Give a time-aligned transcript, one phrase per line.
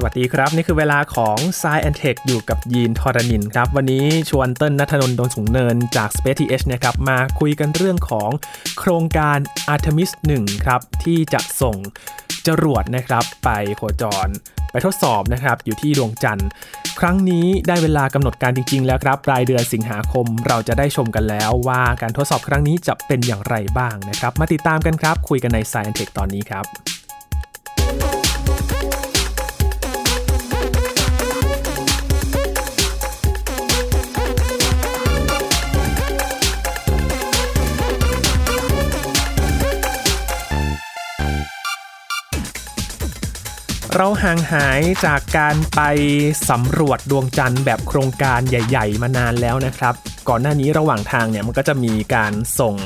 [0.00, 8.30] สวัสดีครับ นี่คือเวลาของ s ซแอนเทคอยู่กับยีนทอรานินครับ วันนี้ชวนเติ้ลนัทนนท์ดนสูงเนินจาก Space TH นะครับมาคุยกันเรื่องของ
[8.78, 9.38] โครงการ
[9.74, 11.76] Artemis 1 ครับ ที่จะส่ง
[12.46, 14.28] จรวดนะครับ ไปโคจร
[14.70, 16.48] ไปทดสอบนะครับ อยู่ที่ดวงจันทร์
[17.00, 26.97] ครั้งนี้ได้เวลากำหนดการจริง ๆ แล้วครับปลายเดือนสิงหาคมเราจะได้ชมกันแล้วว่าการทดสอบครั้งนี้จะเป็นอย่างไรบ้างนะครับ มาติดตามกันครับ คุยกันใน Science Tech ตอนนี้ครับ
[43.94, 45.80] เราห่างหายจากการไป
[46.50, 49.94] สำรวจดวงจันทร์แบบโครงการใหญ่ ๆ มานานแล้วนะครับ
[50.28, 52.76] ก่อนหน้านี้ระหว่างทางเนี่ยมันก็จะมีการส่ง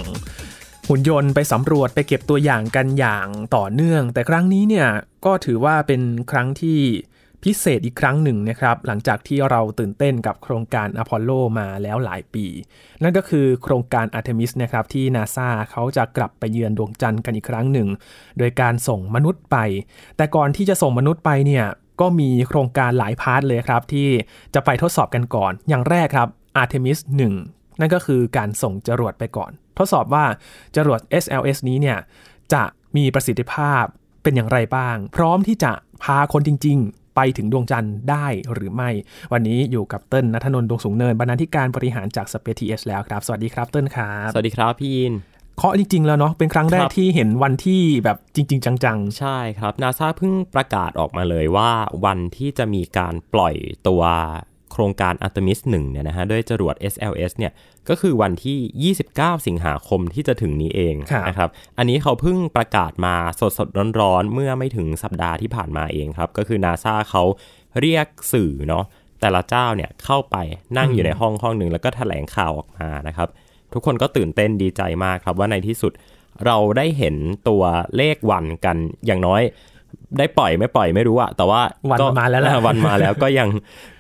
[0.89, 4.89] หุ่นยนต์ไปสำรวจไปเก็บตัวอย่างกันอย่างต่อเนื่อง แต่ครั้งนี้เนี่ย
[5.25, 6.81] ก็ถือว่าเป็นครั้งที่
[7.45, 12.47] พิเศษอีกครั้งหนึ่งนะครับ หลังจากที่เราตื่นเต้นกับโครงการอพอลโลมาแล้วหลายปี
[13.03, 17.89] นั่นก็คือโครงการอาร์เทมิสนะครับที่นาซาเขาจะกลับไปเยือนดวงจันทร์กันอีกครั้งหนึ่ง
[18.39, 19.57] โดยการส่งมนุษย์ไป
[20.17, 21.65] แต่ก่อนที่จะส่งมนุษย์ไปเนี่ย
[22.01, 24.09] ก็มีโครงการหลาย part เลยครับ ที่
[24.55, 26.29] จะไปทดสอบกันก่อน อย่างแรกครับ
[26.63, 26.99] Artemis
[27.41, 30.25] 1 นั่นก็คือการส่งจรวดไปก่อน ทดสอบว่า
[30.77, 31.99] จรวด SLS นี้เนี่ย
[32.53, 32.63] จะ
[32.97, 33.85] มีประสิทธิภาพ
[34.23, 36.81] เป็นอย่างไรบ้าง พร้อมที่จะพาคนจริง
[37.17, 38.91] ไปถึงดวงจันทร์ได้หรือไม่
[39.33, 45.15] วันนี้อยู่กับเติ้ลนัทนนท์ดวงสูงเนินบรรณาธิการบริหารจาก Space TH แล้วครับ สวัสดีครับเติ้ลครับสวัสดีครับพี่ยิน
[45.59, 51.71] เคาะจริง ๆ แล้วเนาะเป็นครั้งแรกครับที่เห็นวันที่แบบจริง ๆ จังใช่ครับนาซาเพิ่งประกาศออกมาเลยว่า
[52.05, 53.55] วันที่จะมีการปล่อย
[53.89, 54.03] ตัว
[54.73, 57.53] โครงการ Artemis 1เนี่ยนะฮะด้วยจรวด SLS เนี่ย
[57.89, 60.95] ก็คือวันที่ 29 สิงหาคมที่จะถึงนี้เอง
[61.29, 63.15] นะครับอันนี้เขาเพิ่งประกาศมา
[63.59, 67.23] สดๆร้อนๆ เมื่อไม่ถึงสัปดาห์ที่ผ่านมาเองครับ ก็คือนาซาเขา
[67.81, 68.85] เรียกสื่อเนาะ
[69.21, 70.37] แต่ละเจ้าเนี่ยเข้าไป
[70.79, 73.29] นั่งอยู่ในห้องห้องหนึ่งแล้วก็แถลงข่าวออกมานะครับ
[73.73, 75.93] ทุกคนก็ตื่นเต้นดีใจมากครับว่าในที่สุด
[76.47, 77.17] เราได้เห็น
[77.49, 77.63] ตัว
[77.97, 79.43] เลขวันกันอย่างน้อย
[80.19, 83.49] ได้ปล่อยไม่ปล่อยไม่รู้อะแต่ว่าวันก็มาแล้วแหละอ่วันมาแล้วก็ยัง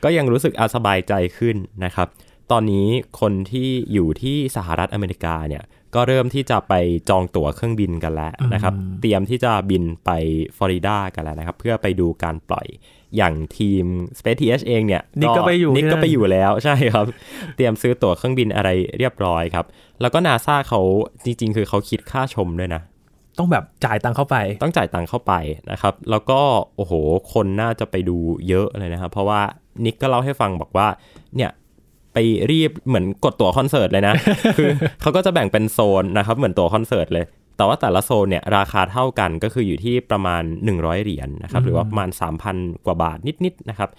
[0.04, 2.08] ก็ยังรู้สึกอาสบายใจขึ้นนะครับ
[2.50, 2.86] ตอนนี้
[3.20, 5.64] คนที่อยู่ที่สหรัฐอเมริกาเนี่ย
[5.94, 6.74] ก็เริ่มที่จะไป
[7.08, 10.10] จองตั๋วเครื่องบินกันแล้วนะครับ เตรียมที่จะบินไป
[10.56, 12.66] ฟลอริดากันแล้วนะครับ เพื่อไปดูการปล่อย
[13.16, 13.84] อย่างทีม
[14.18, 17.06] Space TH เองเนี่ยนิกก็ไปอยู่นิกที่นั่ก็นไปอยู่แล้วใช่ครับ
[17.56, 18.68] เตรียมซื้อตั๋วเครื่องบินอะไร
[18.98, 19.66] เรียบร้อยครับ
[20.00, 20.80] แล้วก็นาซาเขา
[21.24, 22.91] จริง ๆ คือเขาคิดค่าชมด้วยนะๆ
[23.38, 25.32] ต้องแบบจ่ายตังค์เข้าไป ต้องจ่ายตังค์เข้าไป
[25.70, 26.40] นะครับ แล้วก็
[26.76, 26.92] โอ้โห
[27.32, 28.16] คนน่าจะไปดู
[28.48, 29.40] เยอะเลยนะครับ เพราะว่า
[29.84, 30.88] นิกก็เล่าให้ฟังบอกว่า
[31.36, 31.50] เนี่ย
[32.12, 32.18] ไป
[32.50, 34.14] รีบเหมือนกดตั๋วคอนเสิร์ตเลยนะ
[34.58, 34.70] คือ
[35.00, 37.26] เขาก็จะแบ่งเป็นโซนนะครับ เหมือนตั๋วคอนเสิร์ตเลย
[37.56, 40.42] แต่ว่าแต่ละโซนเนี่ยราคาเท่ากันก็คืออยู่ที่ประมาณ
[40.74, 42.10] 100 เหรียญนะครับ หรือว่าประมาณ
[42.48, 43.90] 3,000 กว่าบาทนิดๆนะครับ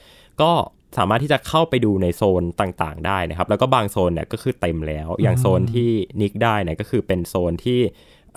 [0.41, 0.51] ก็
[0.97, 5.89] สามารถที่จะเข้าไปดูในโซนต่างๆ ได้นะครับ แล้วก็บางโซนเนี่ยก็คือเต็มแล้ว อย่างโซนที่
[6.21, 7.79] นิกได้เนี่ยก็คือเป็นโซนที่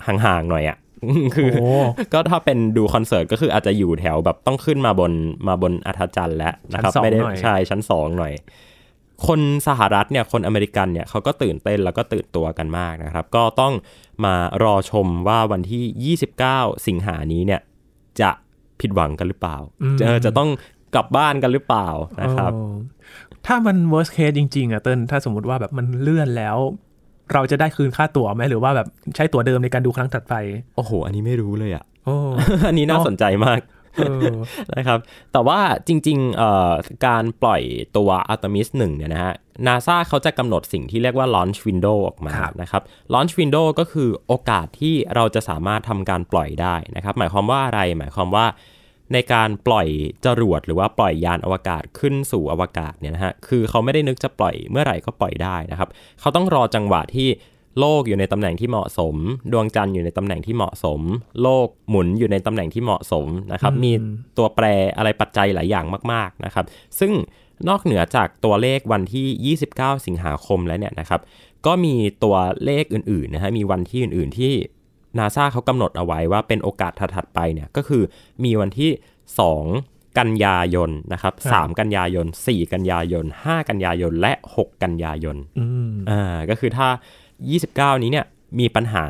[0.05, 0.77] ห่างๆหน่อยอะ
[1.35, 1.69] คือโอ้
[2.13, 5.11] ก็ถ้าเป็นดูคอนเสิร์ตก็คืออาจจะอยู่แถวแบบต้องขึ้นมาบน
[5.47, 8.33] มาบนอัธจันทร์แล้วนะครับชั้นสองไม่ได้หน่อยใช่ชั้นสองหน่อย
[9.27, 13.73] คนสหรัฐเนี่ยคนอเมริกันเนี่ยเขาก็ตื่นเต้นแล้วก็ตื่นตัวกันมากนะครับ ก็ต้อง
[14.25, 17.61] มารอชมว่าวันที่ 29 สิงหานี้เนี่ย
[18.21, 18.29] จะ
[18.79, 20.49] ผิดหวังกันหรือเปล่าอืมจะจะต้อง
[20.95, 21.89] กลับบ้านกันหรือเปล่า
[22.21, 22.75] นะครับเออ
[23.45, 26.57] ถ้ามัน worst case จริงๆอะเติ้ลถ้าสมมุติว่าแบบมันเลื่อนแล้ว
[27.33, 30.33] เราจะได้คืนค่าตั๋วไหมหรือว่าแบบใช้ตั๋วเดิมในการดูครั้งถัดไป
[30.75, 32.15] โอ้โห อันนี้ไม่รู้เลยอะโอ้
[32.67, 33.61] อันนี้น่าเนอะสนใจมาก
[33.97, 34.35] เออ
[34.77, 34.99] นะครับ
[35.33, 36.71] แต่ว่าจริงๆเอ่อ
[37.07, 37.61] การปล่อย
[37.97, 39.33] ตัว Artemis 1เนี่ยนะฮะ
[39.67, 42.81] NASA เขาจะกำหนดสิ่งที่เรียกว่า launch window ออกมาครับนะครับ
[43.13, 48.45] launch window ก็คือโอกาสที่เราจะสามารถทำการปล่อยได้นะครับ หมายความว่าอะไรหมายความว่า
[49.13, 49.87] ในการปล่อย
[50.25, 57.27] จรวดหรือว่าปล่อยยานอวกาศขึ้นสู่อวกาศเนี่ยนะฮะคือเขาไม่ได้นึกจะปล่อยเมื่อไหร่ก็ปล่อยได้นะครับเขาต้องรอจังหวะที่
[57.79, 59.15] โลกอยู่ในตำแหน่งที่เหมาะสม
[59.51, 61.01] ดวงจันทร์อยู่ในตำแหน่งที่เหมาะสม
[61.41, 63.91] โลกหมุนอยู่ในตำแหน่งที่เหมาะสมนะครับอืมมี
[64.37, 64.65] ตัวแปร
[64.97, 66.65] อะไรปัจจัยหลายอย่างมาก ๆนะครับ
[66.99, 67.11] ซึ่ง
[67.69, 71.21] นอกเหนือจากตัวเลขวันที่ 29 สิงหาคมแล้วเนี่ยนะครับ
[71.65, 74.53] ก็มีตัวเลขอื่นๆนะฮะ มีวันที่อื่นๆที่
[75.19, 78.03] นาซาเขากำหนดเอาไว้ว่าเป็นโอกาสถัดๆไปเนี่ยก็คือ
[78.43, 78.91] มีวันที่
[79.55, 86.87] 2 กันยายนนะครับครับ3กันยายน 4 กันยายน 5 กันยายน และ 6 กันยายนอืมอ่าก็คือถ้า
[87.45, 88.25] 29 นี้เนี่ย
[88.59, 89.05] มีปัญหา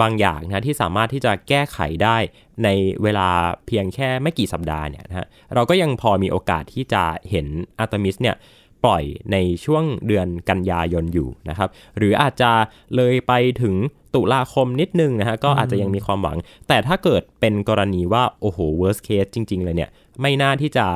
[0.00, 2.16] บางอย่างนะที่สามารถที่จะแก้ไขได้
[2.64, 2.68] ใน
[3.02, 3.28] เวลา
[3.66, 7.46] เพียงแค่ไม่กี่สัปดาห์เนี่ยนะฮะเราก็ยังพอมีโอกาสที่จะเห็น
[7.78, 8.36] อาร์ตมิสเนี่ย
[8.84, 12.50] ปล่อยในช่วงเดือนกันยายนอยู่นะครับ หรืออาจจะ
[12.96, 13.32] เลยไป
[13.62, 13.74] ถึง
[14.14, 16.36] ตุลาคมนิดนึงนะฮะก็อาจจะยังมีความหวัง
[16.68, 19.90] แต่ถ้าเกิดเป็นกรณีว่า โอ้โห worst case จริง ๆ เลยเนี่ย
[20.20, 20.86] ไม่น่าที่จะ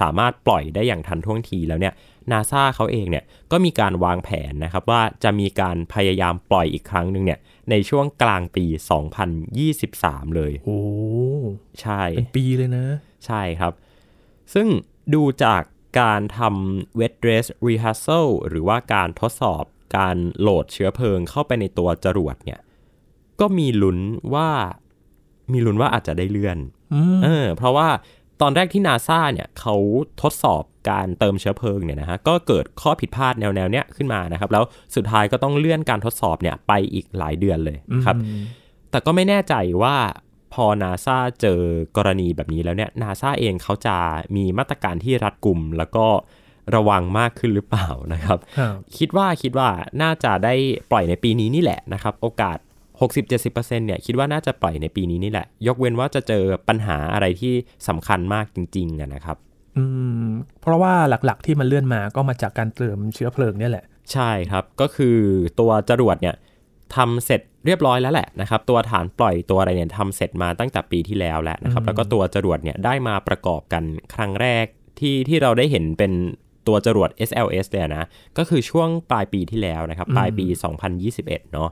[0.00, 1.94] สามารถปล่อยได้อย่างทันท่วงทีแล้วเนี่ย
[2.30, 7.38] นาซาเขาเองเนี่ยก็มีการวางแผนนะครับว่าจะมีการพยายามปล่อยอีกครั้งหนึ่งเนี่ย
[7.70, 8.64] ในช่วงกลางปี
[9.70, 10.80] 2023 เลย โอ้
[11.80, 12.86] ใช่ เป็นปีเลยนะ
[13.26, 13.72] ใช่ครับ
[14.54, 14.66] ซึ่ง
[15.14, 15.62] ดูจาก
[16.00, 19.64] การทำ wet dress rehearsal หรือว่าการทดสอบ
[19.96, 22.60] การโหลดเชื้อเพลิงเข้าไปในตัวจรวดเนี่ย
[23.40, 23.98] ก็มีลุ้น
[24.34, 24.48] ว่า
[25.52, 26.58] มีลุ้นว่าอาจจะได้เลื่อน
[26.94, 27.88] อืมเออ เพราะว่า
[28.40, 29.74] ตอนแรกที่นาซาเนี่ยเขา
[30.22, 34.64] ทดสอบการเติมเชื้อเพลิงเนี่ยนะฮะก็เกิดข้อผิดพลาดแนวแนวๆเนี้ยขึ้นมานะครับ แล้ว
[34.96, 38.16] สุดท้ายก็ต้องเลื่อนการทดสอบเนี่ยไปอีกหลายเดือนเลยนะครับ
[38.90, 39.96] แต่ก็ไม่แน่ใจว่า
[40.54, 41.60] พอนาซาเจอ
[41.96, 43.96] กรณีแบบนี้แล้วเนี่ยนาซาเองเขาจะ
[44.36, 46.06] มีมาตรการที่รัดกุมแล้วก็
[46.76, 49.68] ระวังมากขึ้นหรือเปล่านะครับครับ คิดว่าคิดว่า
[50.02, 50.54] น่าจะได้
[50.90, 52.58] ปล่อยในปีนี้นี่แหละนะครับ โอกาส
[53.02, 57.54] 60-70%เนี่ยคิดว่าน่าจะปล่อยในปีนี้นี่แหละ ยกเว้นว่าจะเจอปัญหาอะไรที่
[57.88, 59.36] สำคัญมากจริงๆอะนะครับ
[59.76, 59.84] อื
[60.24, 60.26] ม
[60.60, 65.16] เพราะว่าหลักๆที่มันเลื่อนมาก็มาจากการเติมเชื้อเพลิงเนี่ยแหละ ใช่ครับก็คือ
[65.60, 66.34] ตัวจรวดเนี่ย
[66.96, 73.82] ทำเสร็จเรียบร้อยแล้วแหละนะครับตัวฐานปล่อยตัวอะไรเนี่ยทำเสร็จมาตั้งแต่ปีที่แล้วแล้วนะครับแล้วก็ตัวจรวดเนี่ยได้มาประกอบกัน
[74.14, 74.66] ครั้งแรก
[75.00, 76.12] ที่ที่เราได้เห็นเป็น
[76.68, 78.06] ตัวจรวด SLS เลยนะ
[78.38, 80.46] ก็คือช่วงปลายปีที่แล้วนะครับ ปลายปี
[80.98, 81.70] 2021 เนาะ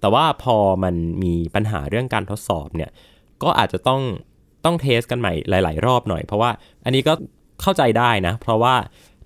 [0.00, 2.90] แต่ว่าพอมันมีปัญหาเรื่องการทดสอบเนี่ย
[3.42, 4.02] ก็อาจจะต้อง
[4.64, 6.50] ต้องเทสกันใหม่หลาย ๆ รอบหน่อย เพราะว่า
[6.84, 7.14] อันนี้ก็
[7.62, 8.74] เข้าใจได้นะ เพราะว่า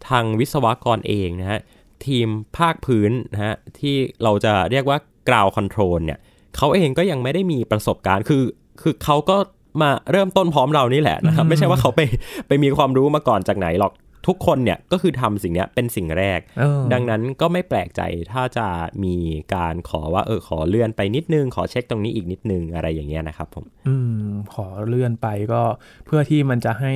[0.08, 1.60] ทางวิศวกรเองนะฮะ
[2.06, 2.28] ทีม
[2.58, 6.18] ภาคพื้นนะฮะ ที่เราจะเรียกว่า ground control เนี่ย
[6.56, 8.42] เขาเองก็ยังไม่ได้มีประสบการณ์ คือ
[8.82, 9.36] คือเขาก็
[9.82, 12.00] มาเริ่มต้นพร้อมเรานี่แหละนะครับ ไม่ใช่ว่าเขาไป
[12.48, 13.92] ไปมีความรู้มาก่อนจากไหนหรอก
[14.28, 18.02] ทุกคนเนี่ยก็คือทำสิ่งเนี้ยเป็นสิ่งแรกเออดังนั้นก็ไม่แปลกใจ
[18.32, 18.66] ถ้าจะ
[19.04, 19.16] มี
[19.54, 23.94] การขอว่าเออขอเลื่อนไปนิดนึง ขอเช็คตรงนี้อีกนิดนึงอะไรอย่างเงี้ยนะครับผมอื
[24.28, 25.62] มขอเลื่อนไปก็
[26.06, 26.94] เพื่อที่มันจะให้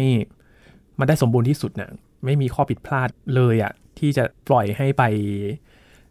[0.98, 1.90] มันได้สมบูรณ์ที่สุดเนี่ย
[2.24, 5.02] ไม่มีข้อผิดพลาดเลยอะที่จะปล่อยให้ไป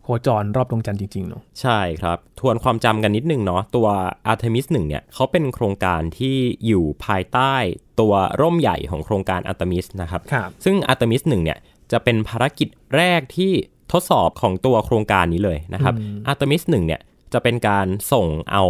[0.03, 3.87] โคจรรอบดวงจันทร์จริงๆเนาะใช่ครับ ทวนความจำกันนิดนึงเนาะตัว
[4.31, 7.53] Artemis 1เนี่ยเขาเป็นโครงการที่อยู่ภายใต้
[7.99, 11.59] ตัวร่มใหญ่ของโครงการ Artemis นะครับครับซึ่ง Artemis 1เนี่ย
[11.91, 13.51] จะเป็นภารกิจแรกที่
[13.91, 15.93] ทดสอบของตัวโครงการนี้เลยนะครับ
[16.31, 17.01] Artemis 1เนี่ย
[17.33, 18.63] จะเป็นการส่งเอา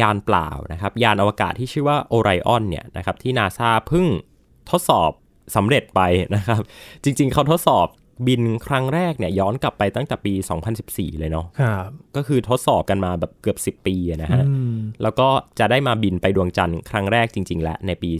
[0.00, 4.06] ยานเปล่านะครับ ยานอวกาศที่ชื่อว่า Orion เนี่ยนะครับที่นาซาเพิ่ง
[4.70, 5.10] ทดสอบ
[5.56, 6.00] สำเร็จไป
[6.34, 6.60] นะครับ
[7.04, 7.86] จริงๆ เขาทดสอบ
[8.26, 10.34] บินครั้งแรกเนี่ยย้อนกลับไปตั้งแต่ปี
[10.76, 15.28] 2014 เลยเนาะครับก็คือทดสอบกันมาแบบเกือบ 10 ปีอะนะฮะอืมแล้วก็
[15.58, 18.10] จะได้มาบินไปดวงจันทร์ครั้งแรกจริง ๆ และในปี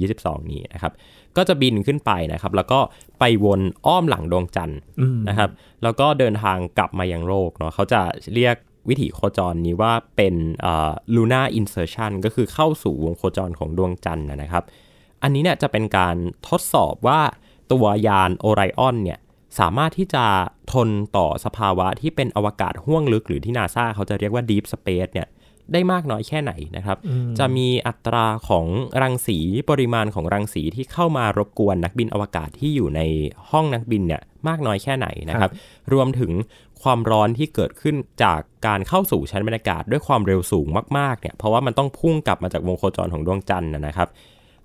[0.00, 0.92] 2022 นี้นะครับ
[1.36, 2.80] ก็จะบินขึ้นไปนะครับ แล้วก็
[3.18, 5.50] ไปวนอ้อมหลังดวงจันทร์อืมนะครับ
[5.82, 8.00] แล้วก็เดินทางกลับมายังโลกเนาะเขาจะ
[8.34, 8.56] เรียก
[8.88, 14.64] วิถีโคจรนี้ว่าเป็นอ่า lunar insertion ก็คือเข้าสู่วงโคจรของดวงจันทร์นะนะครับ
[15.22, 16.16] อันนี้เนี่ยจะเป็นการ
[16.48, 17.20] ทดสอบว่า
[17.72, 19.18] ตัวยานโอไรออนเนี่ย
[19.58, 20.24] สามารถที่จะ
[20.72, 25.28] ทนต่อสภาวะที่เป็นอวกาศห้วงลึก หรือที่นาซาเขาจะเรียกว่า Deep Space เนี่ย
[25.72, 26.98] ได้มากน้อยแค่ไหนนะครับ
[27.38, 28.66] จะมีอัตราของ
[29.02, 29.38] รังสี
[29.70, 33.00] ปริมาณของรังสีที่เข้ามารบกวนนักบินอวกาศที่อยู่ใน
[33.50, 35.50] ห้องนักบินเนี่ยมากน้อยแค่ไหนนะครับ
[35.92, 36.32] รวมถึง
[36.82, 40.66] ความร้อนที่เกิดขึ้นจากการเข้าสู่ชั้นบรรยากาศด้วยความเร็วสูง
[40.98, 44.08] มากๆเนี่ยเพราะว่ามันต้องพุ่งกลับมาจากวงโคจรของดวงจันทร์นะนะครับ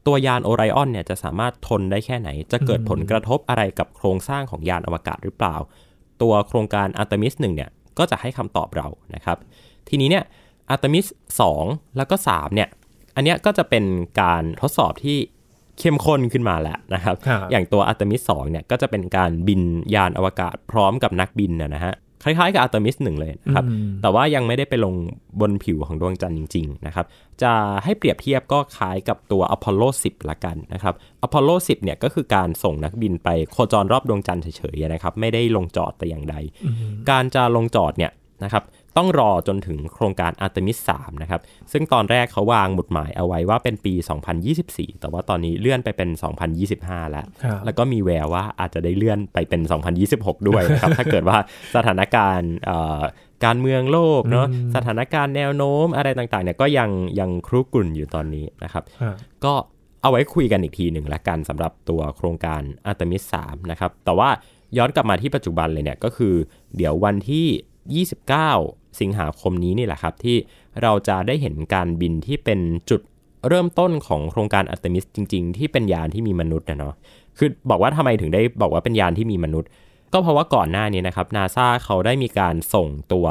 [0.07, 5.55] ตัวยานโอไรออนเนี่ยจะสามารถทนได้แค่ไหน จะเกิดผลกระทบอะไรกับโครงสร้างของยานอวกาศหรือเปล่า
[6.21, 9.37] ตัวโครงการ Artemis 1เนี่ยก็จะให้คำตอบเรานะครับ
[9.89, 10.23] ทีนี้เนี่ย
[10.73, 11.07] Artemis
[11.51, 12.69] 2แล้วก็3เนี่ย
[13.15, 13.83] อันเนี้ยก็จะเป็น
[14.21, 15.17] การทดสอบที่
[15.79, 19.61] เข้มข้นขึ้นมาแล้วนะครับครับอย่างตัว Artemis 2เนี่ยก็จะเป็นการบิน
[19.95, 23.65] ยานอวกาศพร้อมกับนักบินนะนะฮะ คล้ายๆกับ Artemis 1เลยนะครับ
[24.01, 24.93] แต่ว่ายังไม่ได้ไปลง
[25.41, 27.05] บนผิวของดวงจันทร์จริง ๆ นะครับ
[27.41, 30.93] จะให้เปรียบเทียบก็คล้ายกับตัว Apollo 10 ละกันนะครับ
[31.25, 36.35] Apollo 10 เนี่ยก็คือการส่งนักบินไปโคจรรอบดวงจันทร์เฉยๆนะครับ ไม่ได้ลงจอดแต่อย่างใด
[37.09, 38.11] การจะลงจอดเนี่ย
[38.43, 38.63] นะครับ
[38.97, 43.93] ต้องรอจนถึงโครงการ Artemis 3นะครับ ซึ่งตอนแรกเขาวางหมุดหมายเอาไว้ว่าเป็นปี
[44.47, 46.09] 2024 แต่ว่าตอนนี้เลื่อนไปเป็น
[46.61, 49.61] 2025 แล้วครับแล้วก็มีแววว่าอาจจะได้เลื่อนไปเป็น
[50.05, 51.37] 2026 ด้วยนะครับ ถ้าเกิดว่า
[51.75, 53.01] สถานการณ์เอ่อ
[53.45, 59.53] การเมืองโลกเนาะสถานการณ์แนวโน้มอะไรต่างๆเนี่ยก็ยังยังครุกรุ่นอยู่ตอนนี้นะครับครับก็
[60.01, 64.29] เอาไว้คุยกันอีกทีหนึ่งละกันสำหรับตัวโครงการ Artemis 3นะครับ แต่ว่า
[64.77, 66.35] ย้อนกลับมาที่ปัจจุบันเลยเนี่ยก็คือ
[66.77, 67.47] เดี๋ยววันที่
[67.89, 70.37] 29 สิงหาคมนี้นี่แหละครับ ที่
[70.81, 72.59] เราจะได้เห็นการบินที่เป็น
[72.89, 73.01] จุด
[73.47, 76.93] เริ่มต้นของโครงการอัตมิสจริง ๆ ที่เป็นยานที่มีมนุษย์นะเนาะ
[77.37, 79.69] คือบอกว่าทำไมถึงได้บอกว่าเป็นยานที่มีมนุษย์
[80.13, 83.27] ก็เพราะว่าก่อนหน้านี้นะครับนาซาเขาได้มีการส่งตัว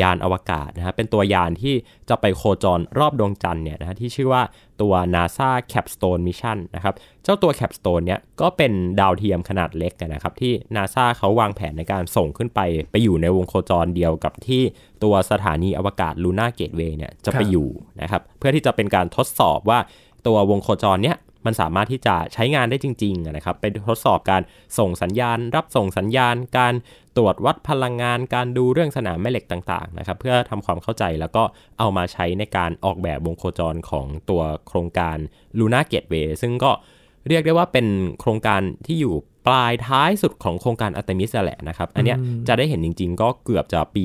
[0.00, 1.74] ยานอวกาศนะฮะเป็นตัวยานที่
[2.08, 4.42] จะไปโคจรรอบดวงจันทร์เนี่ยนะฮะที่ชื่อว่า
[4.80, 6.94] ตัว NASA Capstone Mission นะครับ
[7.24, 14.62] เจ้าตัว Capstone เนี่ยก็เป็นดาวเทียมขนาดเล็กนะครับที่ NASA เขาวางแผนในการส่งขึ้นไป ไปอยู่ในวงโคจรเดียวกับที่
[15.02, 17.68] ตัวสถานีอวกาศ Luna Gateway เนี่ยจะไปอยู่
[18.00, 19.78] นะครับเพื่อที่จะเป็นการทดสอบว่า
[20.26, 24.42] ตัววงโคจรเนี้ย มันสามารถที่จะใช้งานได้จริงๆนะครับไปทดสอบการ
[24.78, 26.74] ส่งสัญญาณ รับส่งสัญญาณ การ
[27.16, 31.42] ตรวจวัดพลังงาน การดูเรื่องสนามแม่เหล็กต่างๆนะครับเพื่อทำความเข้าใจแล้วก็
[31.78, 35.16] เอามาใช้ในการออกแบบวงโคจรของตัวโครงการ
[35.58, 36.70] Luna Gateway ซึ่งก็
[37.28, 37.86] เรียกได้ว่าเป็น
[38.20, 39.14] โครงการที่อยู่
[39.46, 44.04] ปลายท้ายสุดของโครงการอัตมิสแหละนะครับ อันเนี้ยจะได้เห็นจริง ๆ ก็เกือบจะปี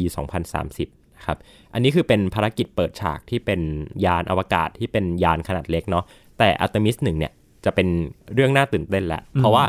[0.58, 1.38] 2030นะครับ
[1.74, 3.62] อันนี้คือเป็นภารกิจเปิดฉากที่เป็น
[4.06, 6.06] ยานอวกาศที่เป็นยานขนาดเล็กเนาะ
[6.40, 7.32] แต่อัตมิสหนึ่งเนี่ย
[7.66, 7.88] จะเป็น
[8.34, 9.66] เรื่องน่าตื่นเต้นแหละเพราะว่า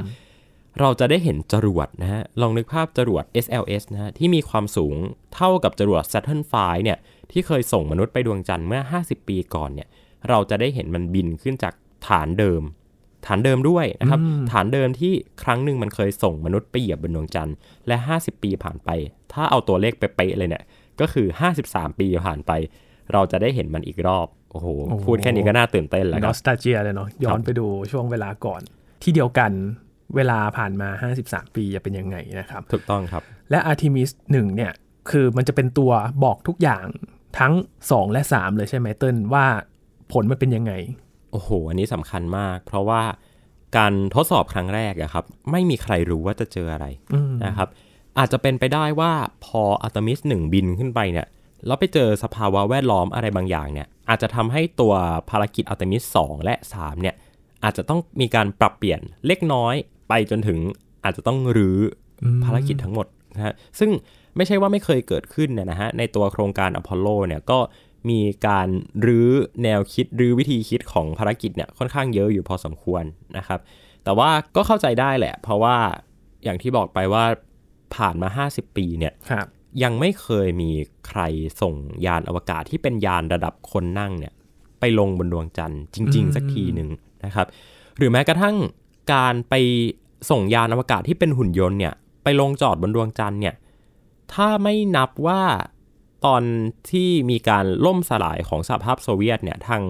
[0.81, 4.95] เราจะได้เห็นจรวดนะฮะ ลองนึกภาพจรวด SLS นะฮะที่มีความสูง
[5.35, 6.99] เท่ากับจรวด Saturn V เนี่ย
[7.33, 9.89] ที่เคยส่งมนุษย์ไปดวงจันทร์เมื่อ 50 ปีก่อนเนี่ย
[10.29, 11.75] เราจะได้เห็นมันบินขึ้นจาก
[12.07, 12.62] ฐานเดิม
[13.27, 14.21] ฐานเดิมด้วยนะครับ
[14.53, 15.12] ฐานเดิมที่
[15.43, 18.89] ครั้งหนึ่งมันเคยส่งมนุษย์ไปเหยียบบนดวงจันทร์และ 50 ปีผ่านไป
[19.33, 20.65] ถ้าเอาตัวเลขไปเป๊ะเลยเนี่ย
[21.00, 21.27] ก็คือ
[21.62, 22.53] 53 ปีผ่านไป
[23.12, 24.66] เราจะได้เห็นมันอีกรอบ โอ้โห
[25.07, 28.62] พูดแค่นี้ก็น่าตื่นเต้นแล้วคนอรับสตาเจียเลยเนาะย้อนไปดูช่วงเวลาก่อน
[29.02, 29.52] ที่เดียวกัน
[30.16, 30.88] เวลาผ่านมา
[31.23, 34.73] 53 ปีจะเป็นยังไงนะครับ ถูกต้องครับ และ Artemis 1เนี่ย
[35.11, 35.92] คือมันจะเป็นตัว
[36.25, 36.87] บอกทุกอย่าง
[37.38, 37.52] ทั้ง
[37.88, 39.47] 2 และ 3 เลยใช่ไหมเติ้ลว่า
[40.12, 40.73] ผลมันเป็นยังไง
[41.33, 43.02] โอ้โห อันนี้สำคัญมาก เพราะว่า
[43.76, 46.87] การทดสอบครั้งแรกอะครับ ไม่มีใครรู้ว่าจะเจออะไร
[47.47, 47.69] นะครับ
[48.19, 49.12] อาจจะเป็นไปได้ว่า
[49.45, 51.26] พออัตมิสหนึ่งบินขึ้นไปเนี่ย
[51.67, 54.95] แล้วไปเจอสภาวะแวดล้อมอะไรบางอย่างเนี่ยอาจจะทำให้ตัว
[55.31, 57.14] ภารกิจอัตมิส 2 และ 3 เนี่ย
[57.64, 59.75] อาจจะต้องมีการปรับเปลี่ยนเล็กน้อย
[60.09, 60.59] ไปจนถึง
[61.05, 61.79] อาจจะต้องรื้อ
[62.23, 63.90] อภารกิจทั้งหมดนะฮะซึ่ง
[64.37, 67.59] ไม่ใช่ว่าไม่เคยเกิดขึ้นเนี่ยนะฮะในตัวโครงการอพอลโลเนี่ยก็
[68.11, 68.69] มีการ
[69.07, 69.29] รื้อ
[69.64, 73.05] แนวคิดรื้อวิธีคิดของภารกิจเนี่ยค่อนข้างเยอะอยู่พอสมควร
[73.37, 73.61] นะครับ
[74.05, 75.76] แต่ว่าก็เข้าใจได้แหละ เพราะว่า
[76.45, 77.25] อย่างที่บอกไปว่า
[77.95, 79.47] ผ่านมา 50 ปีเนี่ยครับ
[79.83, 80.71] ยังไม่เคยมี
[81.07, 81.21] ใคร
[81.61, 81.75] ส่ง
[82.07, 84.33] ยานอวกาศที่เป็นยานระดับคนนั่งเนี่ย
[84.81, 86.89] ไปลงบนดวงจันทร์จริง ๆ สักทีหนึ่ง
[87.25, 87.47] นะครับ
[87.97, 88.57] หรือแม้กระทั่ง
[89.15, 89.55] การไป
[90.31, 93.55] ส่งยานอวกาศที่เป็นหุ่นยนต์เนี่ย ไปลงจอดบนดวงจันทร์เนี่ย
[94.33, 95.43] ถ้าไม่นับว่า
[96.27, 96.43] ตอน
[96.91, 99.83] ที่มีการล่มสลายของสหภาพโซเวียตเนี่ยทาง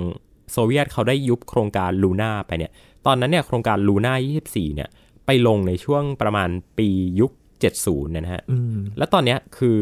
[0.52, 2.72] โซเวียตเขาได้ยุบโครงการลูน่าไปเนี่ย
[3.06, 4.14] ตอนนั้นเนี่ยโครงการลูน่า
[4.46, 4.88] 24 เนี่ย
[5.26, 6.88] ไปลงในช่วงประมาณปี
[7.20, 8.42] ยุค 70เนี่ยนะฮะ
[8.98, 9.76] แล้วตอนเนี้ยคือ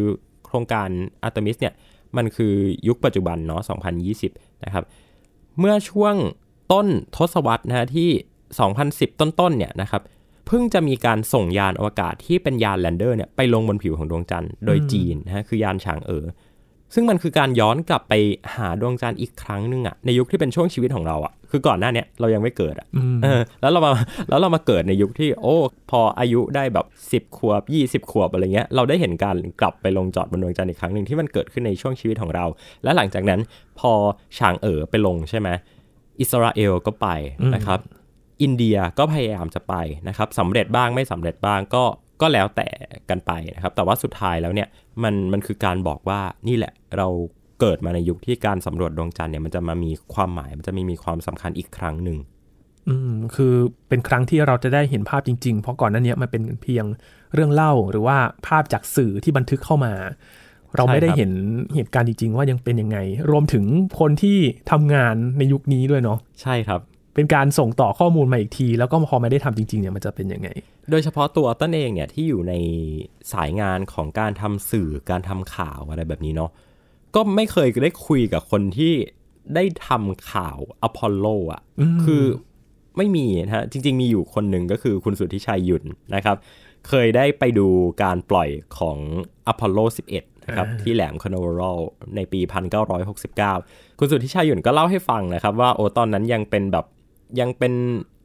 [0.47, 0.89] โครงการ
[1.23, 1.75] อาร์เทมิสเนี่ย
[2.17, 2.55] มันคือ
[2.89, 3.63] ยุคปัจจุบันเนาะ
[4.09, 4.85] 2020 นะครับ
[5.59, 6.15] เมื่อช่วง
[6.73, 8.09] ต้นทศวรรษนะฮะที่
[8.65, 10.03] 2010 ต้นๆเนี่ยนะครับ
[10.47, 16.25] เพิ่งจะมีการส่งยานอวกาศที่เป็นยาน lander เนี่ยไปลงบนผิวของดวงจันทร์โดยจีนนะฮะคือยานฉางเอ๋อ
[16.95, 18.15] ซึ่งมันคือการย้อนกลับไป
[18.55, 22.87] หาดวงจันทร์อีกครั้งหนึ่งอะในยุคที่เป็นช่วงชีวิตของเราอะคือก่อนหน้าเนี้ยเรายังไม่เกิดอะ
[23.23, 23.93] เออแล้วเรามา
[24.29, 25.57] แล้วเรามาเกิดในยุคที่โอ้
[25.91, 27.63] พออายุได้แบบ 10 ขวบ
[28.05, 32.45] 20 ขวบอะไรเงี้ยเราได้เห็นการกลับไปลงจอดบนดวงจันทร์อีกครั้งหนึ่งที่มันเกิดขึ้นในช่วงชีวิตของเรา
[32.85, 33.41] และหลังจากนั้น
[33.79, 33.93] พอ
[34.39, 35.49] ฉางเอ๋อไปลงใช่ไหม
[36.21, 37.09] อิสราเอลก็ไป
[37.55, 37.81] นะครับ
[38.43, 39.75] อินเดียก็พยายามจะไป
[40.09, 41.85] นะครับสำเร็จบ้างไม่สำเร็จบ้างก็
[42.21, 42.69] ก็แล้วแต่
[43.11, 44.69] กันไปนะครับ แต่ว่าสุดท้ายแล้วเนี่ย
[45.03, 47.09] มันมันคือการบอกว่านี่แหละเรา
[47.61, 52.19] เกิดมาในยุคที่การสำรวจดวงจันทร์เนี่ยมันจะมามีความหมายมันจะมีมีความสำคัญอีกครั้งหนึ่ง
[52.89, 53.55] อืมคือ
[53.89, 56.85] เป็นครั้งที่เราจะได้เห็นภาพจริงๆ เพราะก่อนหน้านี้มันเป็นเพียง
[57.35, 59.93] เรื่องเล่าหรือว่าภาพจากสื่อที่บันทึกเข้ามา
[60.77, 61.33] เราไม่ได้ใช่ครับเห็น
[61.75, 62.99] เหตุการณ์จริงๆ ว่ายังเป็นยังไง
[63.31, 63.65] รวมถึง
[64.01, 64.39] คนที่
[64.71, 66.81] ทำงานในยุคนี้ด้วยเนาะใช่ครับ
[67.19, 70.49] เป็นการส่งต่อข้อมูลมาอีกที แล้วก็พอไม่ได้ทำจริงๆเนี่ยมันจะเป็นยังไง
[70.91, 72.55] โดยเฉพาะตัวเติ้ลเองเนี่ยที่อยู่ใน
[73.33, 76.51] สายงานของการทำสื่อการทำข่าวอะไรแบบนี้เนาะ
[77.15, 78.93] ก็ไม่เคยได้คุยกับคนที่
[79.55, 81.63] ได้ทำข่าวอพอลโลอะ
[82.05, 82.25] คือ
[82.97, 85.85] ไม่มีนะฮะจริง ๆ มีอยู่คนหนึ่งก็คือคุณสุทธิชัยหยุ่น
[86.15, 86.37] นะครับ
[86.89, 87.67] เคยได้ไปดู
[88.03, 88.49] การปล่อย
[88.79, 88.99] ของ
[89.47, 89.79] อพอลโล
[90.15, 91.79] 11นะครับที่แหลมคานเวอรัล
[92.17, 92.41] ในปี
[93.21, 96.87] 1969 คุณสุทธิชัยหยุ่นก็เล่าให้ฟังนะครับ ว่าโอ้ตอนนั้นยังเป็นแบบ
[97.41, 97.73] ยังเป็น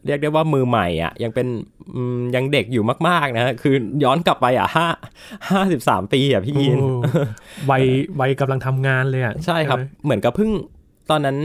[0.07, 1.47] เรียกได้ว่ามือใหม่อะยังเป็น
[1.95, 4.87] อืมยังเด็กอยู่มาก ๆนะฮะคือย้อนกลับไปอะห้า
[5.49, 6.89] ห้าสิบสามปีอะพี่ยินโอ้
[7.71, 7.83] วัย
[8.19, 10.49] วัยกำลังทำงานเลยอะใช่ครับไหมเหมือนกับเพิ่ง
[11.09, 11.37] ตอนนั้น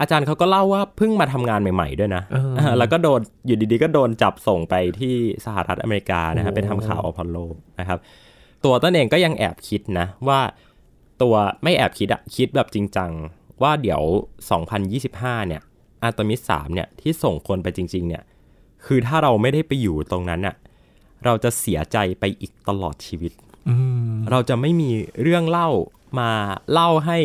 [0.00, 5.14] อาจารย์เขาก็เล่าว่าเพิ่งมาทำงานใหม่ ๆ ด้วยนะเอออ่าแล้วก็โดนอยู่ดีๆ ก็โดนจับส่งไปที่
[5.44, 7.36] สหรัฐอเมริกานะฮะโอ้ไปทำข่าวอพอลโล
[7.80, 7.98] นะครับ
[8.64, 10.40] ตัวต้นเองก็ยังแอบคิดนะ ว่า
[11.22, 13.10] ตัวไม่แอบคิดอะคิดแบบจริงจัง
[13.62, 14.02] ว่าเดี๋ยว
[14.74, 15.62] 2025 เนี่ย
[16.04, 18.22] อาร์เทมิส3เนี่ยที่ส่งคนไปจริง ๆ เนี่ย
[18.84, 20.56] คือถ้าเราไม่ได้ไปอยู่ตรงนั้นอะ
[21.24, 23.32] เราจะเสียใจไปอีกตลอดชีวิต
[23.68, 23.74] อื
[24.12, 24.90] มเราจะไม่มี
[25.22, 25.68] เรื่องเล่า
[26.18, 26.30] มา
[26.72, 27.18] เล่าให้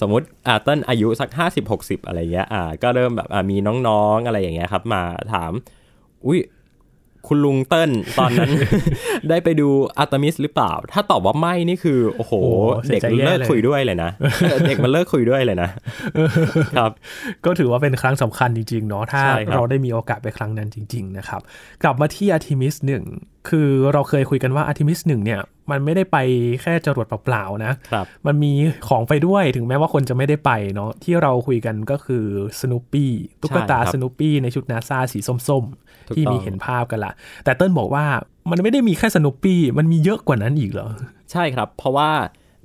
[0.00, 3.56] สมมติอ่าเติ้ลอายุสัก 50 60 อะไรเงี้ยอ่าก็เริ่มแบบอ่ามี
[3.88, 5.52] น้องๆ อะไรอย่างเงี้ยครับ มาถาม
[6.26, 6.40] อุ้ย
[7.28, 8.50] คุณลุงเติ้ลตอนนั้น
[9.28, 9.68] ได้ไปดู
[9.98, 14.10] อาร์เทมิสหรือเปล่า ถ้าตอบว่าไม่นี่คือ โอ้โหโอ้เสียใจแย่เลย เด็กมันเลิกคุยด้วยเลยนะ
[14.66, 15.70] เด็กมันเลเลิกคุยด้วยเลยนะ
[16.76, 16.90] ครับ
[17.44, 21.40] ก็ถือว่าเป็นครั้งสำคัญจริงๆเนาะถ้าใช่ครับเราได้มีโอกาสไปครั้งนั้นจริง ๆ นะครับ
[21.82, 23.04] กลับมาที่อาร์เทมิสหนึ่ง
[23.48, 26.16] คือเราเคยคุยกันว่าอาร์เทมิสหนึ่งเนี่ย มันไม่ได้ไป
[26.62, 28.52] แค่จรวดเปล่าๆนะครับมันมี
[28.88, 32.24] ของไปด้วยถึงแม้ว่าคนจะไม่ได้ไปเนาะที่เราคุยกันก็คือ
[32.60, 33.10] สนุปปี้
[33.42, 35.64] ตุ๊กตาใช่ครับสนุปปี้ในชุดนาซาสีส้ม
[36.08, 37.12] ถูกๆที่มีต้องเห็นภาพกันละ
[37.44, 38.04] แต่เติ้ลบอกว่า
[38.50, 40.88] มันไม่ได้มีแค่สนุปปี้มันมีเยอะกว่านั้นอีกเหรอ
[41.32, 42.10] ใช่ครับ เพราะว่า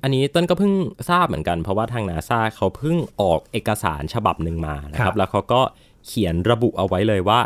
[0.04, 0.74] อันนี้เติ้ลก็เพิ่ง
[1.10, 5.62] ทราบเหมือนกัน เพราะว่าทางนาซาเขาเพิ่งออกเอกสารฉบับหนึ่งมานะครับ ครับแล้วเขาก็
[6.08, 7.40] เขียนระบุเอาไว้เลยว่า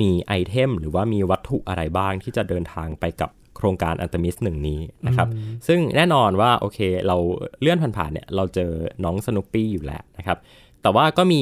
[0.00, 5.28] มี item หรือว่ามีวัตถุอะไรบ้างที่จะเดินทางไปกับโครงการอาร์เทมิสหนึ่งนี้นะครับ
[5.66, 7.16] ซึ่งแน่นอนว่าโอเคเรา
[7.60, 8.70] เลื่อนผ่านๆเนี่ยเราเจอ
[9.04, 10.38] น้องสนุปปี้อยู่แล้วนะครับ
[10.82, 11.40] แต่ว่าก็มี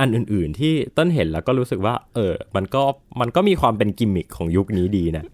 [0.00, 2.82] อันอื่นๆที่เติ้ลเห็นแล้วก็รู้สึกว่า เออ มันก็
[3.20, 5.26] มันก็มีความเป็นกิมมิคของยุคนี้ดีนะ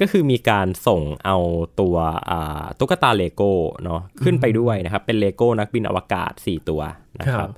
[0.00, 1.36] ก็คือมีการส่งเอา
[1.80, 1.96] ตัว
[2.30, 3.52] อ่าตุ๊กตาเลโก้
[3.84, 6.80] เนาะขึ้นไปด้วยนะครับ เป็นเลโก้นักบินอวกาศ 4 ตัว
[7.20, 7.52] นะคครัรับ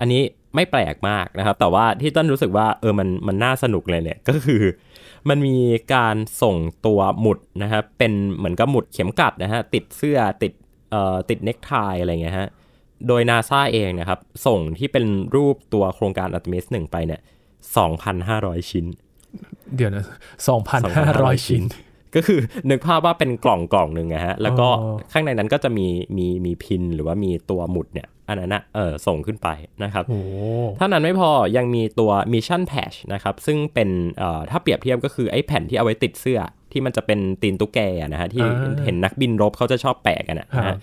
[0.00, 0.22] อันนี้
[0.58, 4.62] ไม่แปลกมากนะครับ แต่ว่าที่เติ้ลรู้สึกว่าเออมันมันน่าสนุกเลยเนี่ยก็คือ
[5.28, 5.56] มันมี
[5.94, 10.52] การส่งตัวหมุดนะครับเป็นเหมือนกับหมุดเข็มกลัดนะฮะติดเสื้อติด
[10.90, 12.48] เอ่อติดเนกไทอะไรเงี้ยฮะ
[13.06, 17.20] โดยนาซาเองนะครับส่งที่เป็นรูปตัวโครงการอาร์เทมิสหนึ่งไปเนี่ย
[17.94, 18.86] 2,500 ชิ้น
[19.74, 20.04] เดี๋ยวนะ
[20.76, 21.62] 2,500 ชิ้น
[22.14, 25.86] ก็คือนึกภาพว่าเป็นกล่องกล่องหนึ่งนะฮะแล้วก็อ๋อข้างในนั้นก็จะมี
[26.16, 29.48] มีมีพินหรือว่ามีตัวหมุดเนี่ย อันนั้นนะเออส่งขึ้นไป
[29.84, 30.18] นะครับโอ้
[30.76, 36.40] เท่านั้นไม่พอยังมีตัว Mission Patch นะครับซึ่งเป็นเอ่อถ้าเปรียบเทียบก็คือไอ้แผ่นที่เอาไว้ติดเสื้อ
[36.72, 38.44] ที่มันจะเป็นตีนตุ๊กแกอะนะฮะที่
[38.84, 40.76] เห็นนักบินรบเขาจะชอบแปะกันนะนะฮะ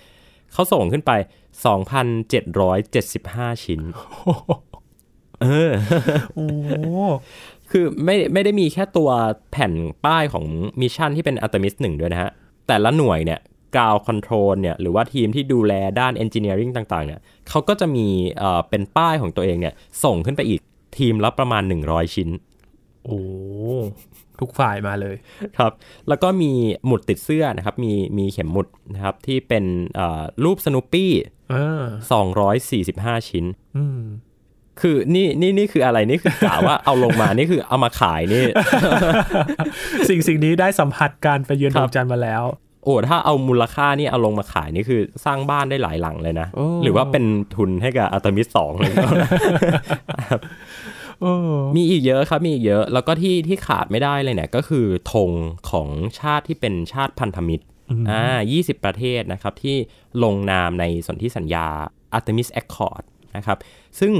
[0.52, 1.12] เขาส่งขึ้นไป
[2.32, 3.80] 2,775 ชิ้น
[5.42, 5.72] เออ
[6.34, 6.46] โอ้
[7.70, 9.10] คือไม่ไม่ได้มีแค่ตัว
[9.50, 9.72] แผ่น
[10.04, 10.44] ป้ายของ
[10.80, 12.30] mission ที่เป็นอาร์เทมิสหนึ่งด้วยนะฮะ
[12.68, 13.40] แต่ละหน่วยเนี่ย
[13.76, 18.06] ground control เนี่ยหรือว่าทีมที่ดูแลด้าน engineering ต่างๆเนี่ยเขาก็จะมี
[18.38, 19.74] เอ่อเป็นป้ายของตัวเองเนี่ย
[20.04, 20.60] ส่งขึ้นไปอีก
[20.98, 22.28] ทีมละประมาณ 100 ชิ้น
[23.04, 23.20] โอ้
[24.40, 25.16] ทุกฝ่ายมาเลย
[25.58, 25.72] ครับ
[26.08, 26.52] แล้วก็มี
[26.86, 31.12] หมุดติดเสื้อนะครับ มีมีเข็มหมุดนะครับที่เป็นเอ่อรูปสนุปปี้
[31.52, 31.82] อ่า
[32.56, 33.44] 245ชิ้น
[33.76, 34.02] อืม
[34.80, 38.44] คือนี่นี่นี่คืออะไรนี่คือกล่าวว่าเอาลงมานี่คือเอามาขายนี่
[40.08, 42.42] สิ่งสิ่งนี้ได้สัมผัสการไปเยือนคดรัวบงจันทร์มาแล้ว
[42.86, 48.92] โอ้ถ้าเอามูลค่านี่เอาลงมาขายนี่คือสร้างบ้านได้หลายหลังเลยนะโอ้หรือว่าเป็นทุนให้กับอัตมิสสองเลย
[51.20, 51.32] โอ้
[51.76, 55.30] มีอีกเยอะครับมีอีกเยอะ แล้วก็ที่ที่ขาดไม่ได้เลยเนี่ยก็คือธง
[55.70, 55.88] ของ
[56.20, 57.64] ชาติที่เป็นชาติพันธมิตร
[58.10, 59.76] อ่า20ประเทศนะครับที่
[60.24, 61.66] ลงนามในสนธิสัญญา
[62.16, 63.04] Artemis Accord
[63.36, 63.58] นะครับ
[64.00, 64.12] ซึ่ง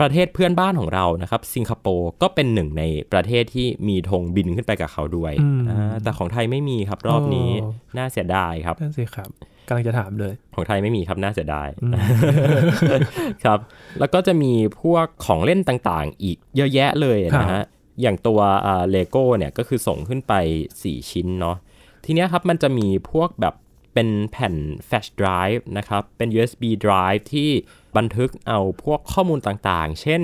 [0.00, 2.82] ประเทศเพื่อนบ้านของเรานะครับ สิงคโปร์ก็เป็นหนึ่งใน
[3.12, 5.32] ประเทศที่มีธงบินขึ้นไปกับเขาด้วย
[5.70, 7.50] อ่าแต่ของไทยไม่มีครับรอบนี้
[7.96, 9.30] น่าเสียดายครับนั่นสิครับ
[9.68, 11.68] กำลังจะถามเลย ของไทยไม่มีครับน่าเสียดาย
[13.44, 13.58] ครับ
[14.00, 17.64] แล้วก็จะมีพวกของเล่นต่างๆ อีกเยอะแยะเลยนะฮะ
[18.02, 18.40] อย่างตัว
[18.90, 20.32] เลโก้เนี่ยก็คือส่งขึ้นไป
[20.72, 21.56] 4 ชิ้นเนาะ
[22.04, 23.54] ทีเนี้ยครับมันจะมีพวกแบบ
[23.96, 24.54] เป็นแผ่น
[24.88, 27.50] flash drive นะครับ เป็น USB drive ที่
[27.96, 30.22] บันทึกเอาพวกข้อมูลต่างๆ เช่น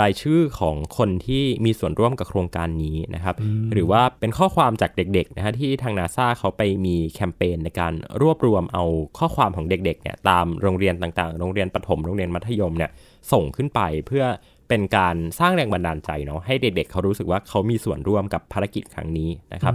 [0.00, 3.36] รายชื่อของคนที่มีส่วนร่วมกับโครงการนี้นะครับ
[3.72, 8.84] หรือว่าเป็นข้อความจากเด็กๆนะฮะที่ทางนาซาเขาไปมีแคมเปญในการรวบรวมเอา
[9.18, 12.90] ข้อความของเด็กๆเนี่ยตามโรงเรียนต่างๆ โรงเรียนประถม โรงเรียนมัธยมเนี่ย
[13.32, 14.24] ส่งขึ้นไปเพื่อ
[14.68, 19.74] เป็นการสร้างแรงบันดาลใจเนาะให้เด็กๆเขารู้สึกว่าเขามีส่วนร่วมกับภารกิจครั้งนี้นะครับ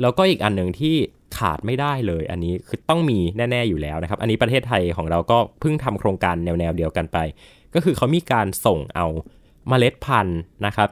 [0.00, 0.94] แล้วก็อีกอันหนึ่งที่
[1.38, 7.18] ขาดไม่ได้เลย อันนี้คือต้องมีแน่ ๆอยู่แล้วนะครับ อันนี้ประเทศไทยของเราก็เพิ่งทำโครงการแนวๆเดียวกันไป
[7.74, 9.06] ก็คือเขามีการส่งเอา
[9.68, 10.88] เมล็ดพันธุ์นะครับ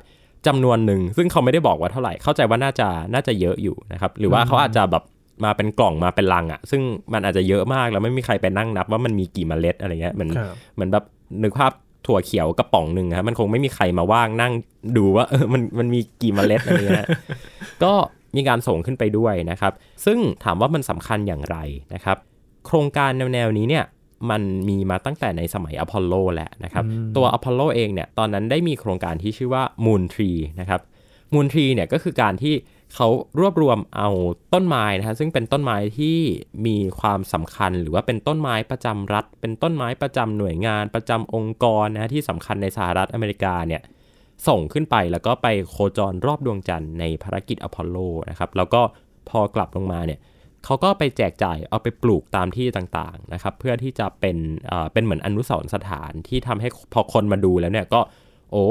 [0.46, 5.04] จำนวนหนึ่งซึ่งเขาไม่ได้บอกว่าเท่าไหร่เข้าใจว่าน่าจะน่าจะเยอะอยู่นะครับ หรือว่าเขาอาจจะแบบ
[5.44, 11.04] มาเป็นกล่องมาเป็นลังอะ่ะ ซึ่งมันอาจจะเยอะมากแล้วไม่มีใครไปนั่งนับว่ามันมีกี่เมล็ดอะไรเงี้ยเหมือนครับเหมือนแบบ
[11.42, 11.72] นึกภาพ
[12.08, 14.52] ถั่วเขียวกระป๋องหนึ่งครับมันคงไม่มีใครมาว่างนั่ง
[14.96, 17.08] ดูว่าเออมันมันมีกี่เมล็ดอะไรเงี้ย
[17.84, 17.92] ก็
[18.36, 19.72] มีการส่งขึ้นไปด้วยนะครับ
[20.04, 21.56] ซึ่งถามว่ามันสำคัญอย่างไร
[21.94, 22.16] นะครับ
[22.66, 23.84] โครงการแนวๆนี้เนี่ย
[24.30, 26.84] มันมีมาตั้งแต่ในสมัยอพอลโลแหละนะครับ
[27.16, 30.80] ตัวอพอลโลเองเนี่ยตอนนั้นได้มีโครงการที่ชื่อว่า Moon Tree นะครับ
[31.34, 32.54] Moon Tree เนี่ยก็คือการที่
[32.94, 33.08] เขา
[33.40, 34.10] รวบรวมเอา
[34.54, 36.18] ต้นไม้นะฮะซึ่งเป็นต้นไม้ที่
[36.66, 43.82] มีความสำคัญ หรือว่าเป็นต้นไม้ประจำรัฐ เป็นต้นไม้ประจำหน่วยงานประจำองค์กรนะฮะที่สำคัญในสหรัฐอเมริกาเนี่ย
[44.48, 47.96] ส่งขึ้นไปแล้วก็ไปโคจรรอบดวงจันทร์ในภารกิจอพอลโล
[48.30, 48.80] นะครับแล้วก็
[49.28, 50.20] พอกลับลงมาเนี่ย
[50.64, 58.00] เขาก็ไปแจกจ่ายเอาไปปลูกตามที่ต่างๆนะครับเพื่อที่จะเป็นเอ่อเป็นเหมือนอนุสรณ์สถานที่ทำให้พอคนมาดูแล้วเนี่ยก็
[58.52, 58.64] โอ้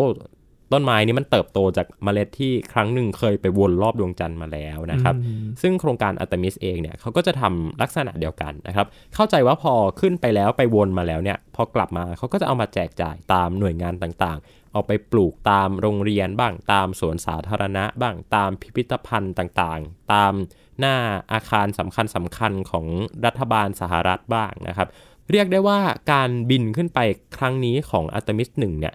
[0.74, 5.16] ต้นไม้นี้มันเติบโตจากเมล็ดที่ครั้งหนึ่งเคยไปวนรอบดวงจันทร์มาแล้วนะครับ
[5.62, 20.34] ซึ่งโครงการอัตมิสเองเนี่ยเขาก็จะทำลักษณะเดียวกันนะครับ เข้าใจว่าพอขึ้นไปแล้วไปวนมาแล้วเนี่ยพอกลับมาเขาก็จะเอามาแจกจ่ายตามหน่วยงานต่างๆ เอาไปปลูกตามโรงเรียนบ้างตามสวนสาธารณะ บ้างตามพิพิธภัณฑ์ต่างๆ ตาม
[20.80, 20.96] หน้า
[21.34, 22.86] อาคารสำคัญสำคัญของ
[23.26, 24.88] รัฐบาลสหรัฐบ้างนะครับ
[25.32, 25.80] เรียกได้ว่า
[26.12, 27.00] การบินขึ้นไป
[27.38, 28.94] ครั้งนี้ของอัตมิสหนึ่งเนี่ย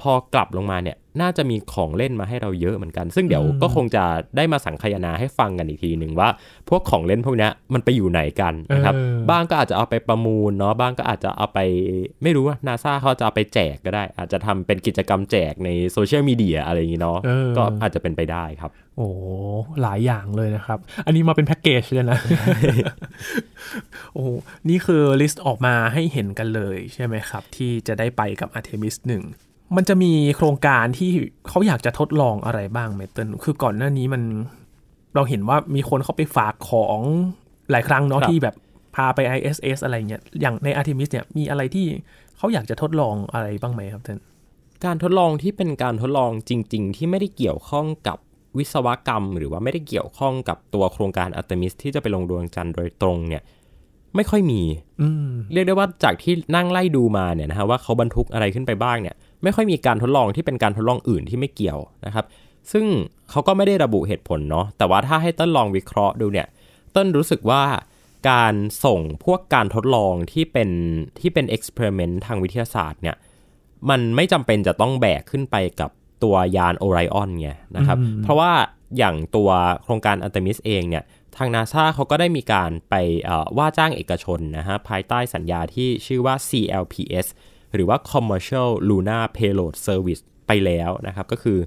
[0.00, 4.04] พอกลับลงมาเนี่ยน่าจะมีของเล่นมาให้เราเยอะเหมือนกัน ซึ่งเดี๋ยวก็คงจะ
[4.36, 6.28] ได้มาสังคายนาให้ฟังกันอีกทีหนึ่งว่า
[6.68, 11.58] พวกของเล่นพวกเนี้ยมันไปอยู่ไหนกันนะครับเออบ้างก็อาจจะเอาไปประมูลเนาะบ้างก็อาจจะเอาไป
[12.22, 19.08] ไม่รู้ว่านาซาเขาจะเอาไปแจกก็ได้ อาจจะทำเป็นกิจกรรมแจกในโซเชียลมีเดียอะไรอย่างงี้เนาะเออก็อาจจะเป็นไปได้ครับ โอ้
[19.82, 22.18] หลายอย่างเลยนะครับ อันนี้มาเป็นแพ็กเกจเลยนะ
[24.14, 24.24] โอ้
[24.68, 31.10] นี่คือลิสต์ออกมาให้เห็นกันเลยใช่ไหมครับ ที่จะได้ไปกับ Artemis 1 มันจะมีโครงการที่
[31.48, 34.22] เขาอยากจะทดลองอะไรบ้างไหมเติ้ลคือก่อนหน้านี้มัน
[35.14, 36.98] เราเห็นว่ามีคนเขาไปฝากของ
[37.70, 38.54] หลายครั้งเนาะครับที่แบบ
[38.94, 41.86] พาไป ISS อะไรเงี้ย อย่างใน Artemis เนี่ยมีอะไรที่
[42.36, 44.18] เขาอยากจะทดลองอะไรบ้างไหมครับเติ้ล
[44.84, 48.18] การทดลองที่เป็นการทดลองจริง ๆ ที่ไม่ได้เกี่ยวข้องกับ
[48.58, 53.42] วิศวกรรม หรือว่าไม่ได้เกี่ยวข้องกับตัวโครงการอาร์เทมิสที่จะไปลงดวงจันทร์โดยตรงเนี่ย
[54.16, 54.62] ไม่ค่อยมี
[55.00, 62.26] อืมเรียกได้ว่าจากที่นั่งไล่ดูมาเนี่ยนะฮะว่าเขาบรรทุกอะไรขึ้นไปบ้างเนี่ย ไม่ค่อยมีการทดลองที่เป็นการทดลองอื่นที่ไม่เกี่ยวนะครับ
[62.72, 62.86] ซึ่ง
[63.30, 66.48] เขาก็ไม่ได้ระบุเหตุผลเนาะแต่ว่าถ้าให้เติ้ลลองวิเคราะห์ดูเนี่ย
[66.92, 67.62] เติ้ลรู้สึกว่า
[68.30, 70.70] การส่งพวกการทดลองที่เป็น
[71.20, 73.16] ที่เป็น experiment ทางวิทยาศาสตร์เนี่ย
[73.90, 75.90] มันไม่จำเป็นจะต้องแบกขึ้นไปกับ
[76.22, 78.52] ตัวยานโอไรออนไงนะครับ เพราะว่า
[78.98, 79.50] อย่างตัว
[79.82, 81.04] โครงการอัตมิสเองเนี่ย
[81.36, 87.26] ทางนาซาเขาก็ได้มีการไปเอ่อว่าจ้างเอกชนนะฮะภายใต้สัญญาที่ชื่อว่า CLPS
[87.74, 91.58] หรือว่า Commercial Lunar Payload Service ไปแล้วนะครับ ก็คือ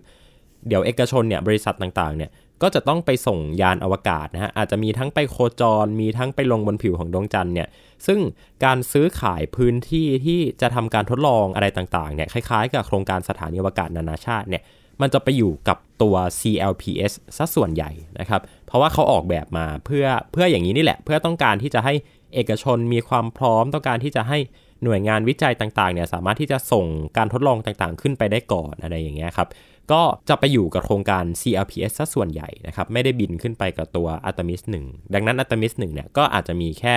[0.68, 7.68] เดี๋ยวเอกชนเนี่ยบริษัทต่างๆเนี่ยก็จะต้องไปส่งยานอวกาศนะฮะอาจจะมีทั้งไปโคจร มีทั้งไปลงบนผิวของดวงจันทร์เนี่ย
[8.08, 8.20] ซึ่ง
[8.66, 14.64] การซื้อขายพื้นที่ที่จะทำการทดลองอะไรต่างๆเนี่ยคล้ายๆ กับโครงการสถานีอวกาศนานาชาติเนี่ย
[15.02, 21.94] มันจะไปอยู่กับตัว CLPS ซะส่วนใหญ่นะครับ เพราะว่าเขาออกแบบมาเพื่อเพื่ออย่างนี้นี่แหละ เพื่อต้องการที่จะให้
[22.34, 24.40] เอกชนมีความพร้อมต้องการที่จะให้
[24.86, 26.86] หน่วยงานวิจัยต่างๆเนี่ยสามารถที่จะส่ง
[27.18, 29.48] การทดลองต่างๆ ขึ้นไปได้ก่อนอะไรอย่างเงี้ยครับ
[29.92, 36.96] ก็จะไปอยู่กับโครงการ CLPS ซะส่วนใหญ่นะครับไม่ได้บินขึ้นไปกับตัว Artemis 1 ดังนั้น Artemis 1เนี่ยก็อาจจะมีแค่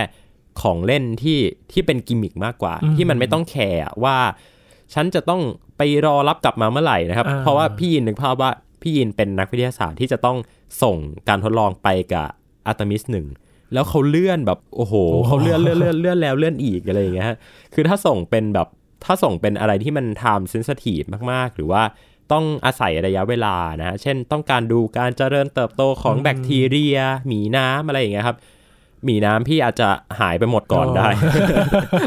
[0.61, 1.39] ของเล่นที่
[1.73, 4.17] ที่เป็นกิมมิกมากกว่า ที่มันไม่ต้องแคร์ว่า
[4.95, 5.43] ฉันจะต้อง
[5.77, 8.51] ไปรอรับกลับมาเมื่อไหร่นะครับอ่าเพราะว่าพี่ยินนึกภาพว่า
[8.83, 10.39] พี่ยินเป็นนักวิทยาศาสตร์ที่จะต้อง
[10.83, 10.97] ส่ง
[11.29, 12.27] การทดลองไปกับ
[12.67, 13.27] อาร์เทมิสหนึ่ง
[13.73, 14.95] แล้วเขาเลื่อนแบบโอ้โห
[15.27, 17.37] เขาเลื่อนเลื่อนเลื่อนเลื่อนแล้วเลื่อนอีกอะไรอย่างเงี้ยฮะ
[17.75, 18.69] คือถ้าส่งเป็นแบบ
[19.05, 21.83] ถ้าส่งเป็นอะไรที่มัน time sensitive มากๆ หรือว่า
[22.33, 28.37] ต้องอาศัยระยะเวลานะเช่นต้องการดูการเจริญเติบโตของแบคทีเรีย หมีน้ำอะไรอย่างเงี้ยครับ
[29.05, 29.89] หมีน้ำพี่อาจจะ
[30.21, 31.09] หายไปหมดก่อนได้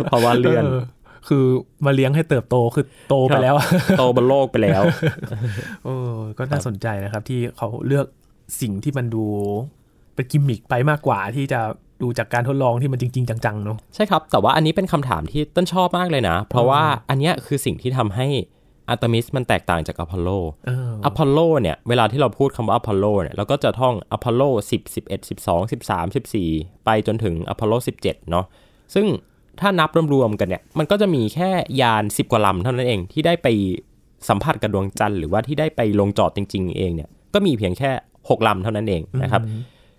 [0.06, 0.76] เพราะว่าเลื่อน
[1.28, 1.46] คือ
[1.86, 3.68] มาเลี้ยงให้เติบโตคือโตไปแล้วอะ
[4.00, 4.82] โตบนโลกไปแล้ว
[5.86, 8.06] เออก็น่าสนใจนะครับ ที่เขาเลือก
[8.62, 9.26] สิ่งที่มันดู
[10.22, 11.60] เป็นกิมมิกไปมากกว่าที่จะ
[12.02, 18.28] ดูจากการทดลองที่มันจริง ๆ จังๆเนาะใช่ครับ แต่ว่าอันนี้เป็นคำถามที่เติ้ลชอบมากเลยนะ เพราะว่าอันเนี้ยคือสิ่งที่ทำให้
[18.90, 20.30] อาร์เทมิสมันแตกต่างจากอพอลโล
[20.68, 26.14] เอออพอลโลเนี่ย เวลาที่เราพูดคำว่าอพอลโลเนี่ยเราก็จะท่องอพอลโล10 11 12 13
[26.46, 28.46] 14 ไปจนถึงอพอลโล17 เนาะ
[28.94, 29.06] ซึ่ง
[29.60, 31.50] ถ้านับรวมๆกันเนี่ย มันก็จะมีแค่
[31.82, 33.48] ยาน 10 กว่าลำเท่านั้นเองที่ได้ไป
[34.30, 39.42] สัมผัสกับดวงจันทร์หรือว่าที่ได้ไปลงจอดจริง ๆ เองเนี่ยก็มีเพียงแค่ 6 ลำเท่านั้นเองนะครับ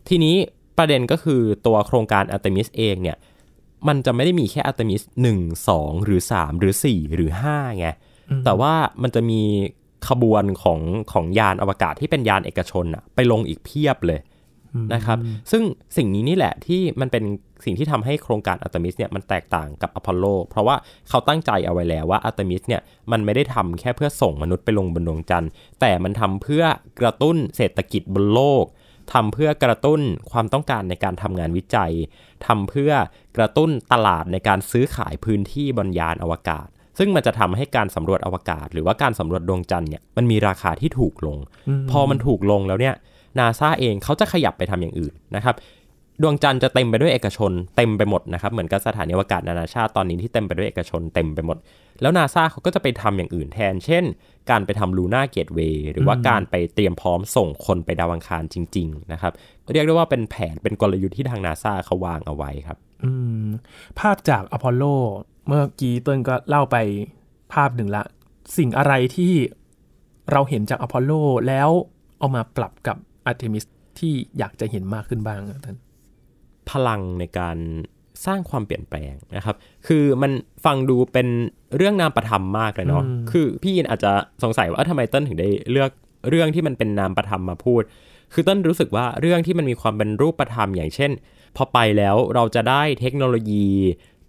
[0.08, 0.36] ทีนี้
[0.78, 3.16] ประเด็นก็คือตัวโครงการอัตมิสเองเนี่ย
[3.88, 5.38] มันจะไม่ได้มีแค่อัตมิสหนึ่ง
[5.68, 7.88] สองหรือสามหรือสี่หรือห้าไง
[8.44, 9.40] แต่ว่ามันจะมี
[10.08, 10.80] ขบวนของ
[11.12, 14.20] ของยานอวกาศที่เป็นยานเอกชนอะไปลงอีกเพียบเลย
[14.94, 15.18] นะครับ
[15.50, 15.62] ซึ่ง
[15.96, 17.24] สิ่งนี้นี่แหละที่มันเป็น
[17.64, 20.76] สิ่งที่ทำให้โครงการอัตมิสเนี่ยมันแตกต่างกับอพอลโล เพราะว่า
[21.08, 26.64] เขาตั้งใจเอาไว้แล้วว่าอัตมิสเนี่ยมันไม่ได้ทำแค่เพื่อส่งมนุษย์ไปลงบนดวงจันทร์ แต่มันทำเพื่อ
[27.00, 28.64] กระตุ้นเศรษฐกิจบนโลก
[29.12, 31.92] ทำเพื่อกระตุ้นความต้องการในการทำงานวิจัย
[32.46, 32.92] ทำเพื่อ
[33.36, 41.38] กระตุ้นตลาดในการซื้อขายพื้นที่บนยานอวกาศ ซึ่งมันจะทำให้การสำรวจอวกาศ หรือว่าการสำรวจดวงจันทร์เนี่ยมันมีราคาที่ถูกลง
[41.90, 42.94] พอมันถูกลงแล้วเนี่ย
[43.38, 45.54] นาซาเองเขาจะขยับไปทำอย่างอื่นนะครับ
[46.22, 51.56] ดวงจันทร์จะเต็มไปด้วยเอกชนเต็มไปหมดนะครับเหมือนกับสถานีอวกาศนานาชาติตอนนี้ที่เต็มไปด้วยเอกชนเต็มไปหมด
[52.00, 54.04] แล้วนาซาเขาก็จะไปทำอย่างอื่นแทน เช่น
[54.50, 59.32] การไปทำลูน่าเกตเวย์หรือว่าการไปเตรียมพร้อมส่งคนไปดาวอังคารจริง ๆ นะครับ
[59.72, 63.10] เรียกได้ว่าเป็นแผนเป็นกลยุทธ์ที่ทางนาซาเขาวางเอาไว้ครับอื
[63.46, 63.48] ม
[63.98, 64.84] ภาพจากอพอลโล
[65.46, 66.76] เมื่อกี้เติ้ลก็เล่าไป
[67.52, 68.02] ภาพหนึ่งละ
[68.56, 69.32] สิ่งอะไรที่
[70.32, 71.12] เราเห็นจากอพอลโล
[71.48, 71.68] แล้ว
[72.18, 73.64] เอามาปรับกับอาร์เทมิส
[73.98, 75.76] ที่อยากจะเห็นมากขึ้นบ้างท่าน
[76.70, 77.56] พลังในการ
[78.26, 80.32] สร้างความเปลี่ยนแปลงนะครับ คือมัน
[80.64, 81.28] ฟังดูเป็น
[81.76, 85.90] เรื่องนามประธรรมมากเลยเนาะ คือพี่ยีนอาจจะสงสัยว่าเอ้าทำไมเติ้ลถึงได้เลือก
[86.28, 87.82] เรื่องที่มันเป็นนามประธรรมมาพูด
[88.32, 91.10] คือเต้นรู้สึกว่าเรื่องที่มันมีความเป็นรูปธรรมอย่างเช่น
[91.56, 93.68] พอไปแล้วเราจะได้เทคโนโลยี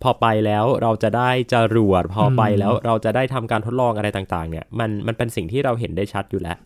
[0.04, 6.58] พอไปแล้วเราจะได้จรวด พอไปแล้วเราจะได้ทำการทดลองอะไรต่างๆ เนี่ย มันมันเป็นสิ่งที่เราเห็นได้ชัดอยู่แล้ว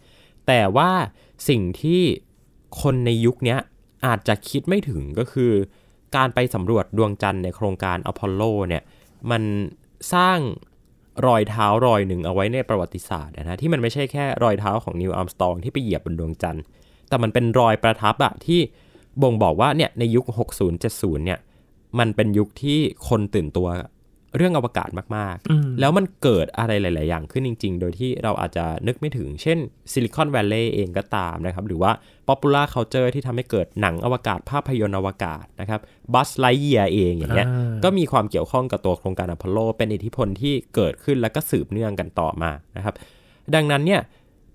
[0.47, 0.89] แต่ว่า
[1.49, 2.01] สิ่งที่
[2.82, 3.60] คนในยุคเนี้ย
[4.06, 5.52] อาจจะคิดไม่ถึงก็คือ
[6.16, 8.84] การไปสำรวจดวงจันทร์ในโครงการอพอลโลเนี่ย
[9.32, 9.44] มัน
[10.14, 10.40] สร้าง
[11.28, 16.64] รอยเท้ารอยหนึ่งเอาไว้ในประวัติศาสตร์นะที่มันไม่ใช่แค่รอยเท้าของนิวอัมสตองที่ไปเหยียบบนดวงจันทร์
[17.10, 18.60] แต่มันเป็นรอยประทับอะที่
[19.22, 20.26] บ่งบอกว่าเนี่ยในยุค
[20.72, 21.40] 60-70เนี่ย
[22.00, 22.80] มันเป็นยุคที่
[23.10, 23.68] คนตื่นตัว
[24.36, 29.58] เรื่องอวกาศมากๆ แล้วมันเกิดอะไรหลาย ๆ อย่างขึ้นจริง ๆ โดยที่เราอาจจะนึกไม่ถึง เช่น
[29.91, 31.92] Silicon Valley เองก็ตามนะครับ หรือว่า
[32.28, 35.80] popular culture ที่ทำให้เกิดหนังอวกาศภาพยนตร์อวกาศนะครับ
[36.13, 42.94] Buzz Lightyear เองอย่างเงี้ยอ่าก็มีความเกี่ยวข้องกับตัวโครงการอพอลโล เป็นอิทธิพลที่เกิดขึ้นแล้วก็สืบเนื่องกันต่อมานะครับ
[43.56, 44.02] ดังนั้นเนี่ย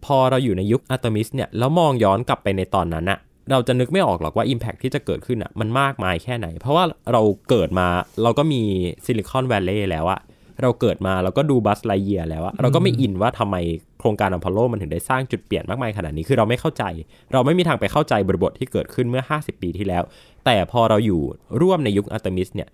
[0.04, 3.18] พอเราอยู่ในยุคอะตอมิสเนี่ยแล้วมองย้อนกลับไปในตอนนั้นอะ
[3.50, 7.86] เราจะนึกไม่ออกหรอกว่า impact ที่จะเกิดขึ้นอะมันมากมายแค่ไหน เพราะว่าเราเกิดมา
[8.22, 8.62] เราก็มี
[9.04, 10.20] Silicon Valley แล้วอะ
[10.62, 13.56] เราเกิดมาเราก็ดู Buzz Lightyear แล้วอะเราก็ไม่อินว่าทำไม
[13.98, 16.84] โครงการอพอลโลมันถึงได้สร้างจุดเปลี่ยนมากมายขนาดนี้คือเราไม่เข้าใจ
[17.32, 20.02] เราไม่มีทางไปเข้าใจบริบทที่เกิดขึ้นเมื่อ 50 ปีที่แล้ว
[20.44, 21.20] แต่พอเราอยู่
[21.60, 22.68] ร่วมในยุคอะตอมิสเนี่ย